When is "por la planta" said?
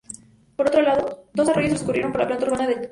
2.11-2.45